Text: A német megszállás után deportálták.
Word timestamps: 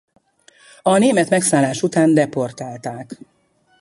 A 0.81 0.97
német 0.97 1.29
megszállás 1.29 1.83
után 1.83 2.13
deportálták. 2.13 3.19